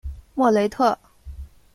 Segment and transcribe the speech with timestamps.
[0.33, 0.97] 莫雷特。